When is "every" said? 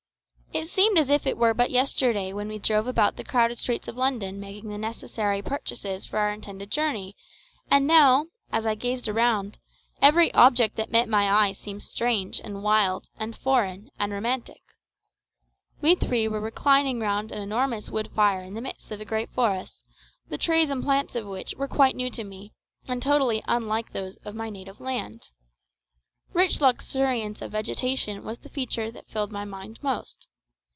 10.01-10.29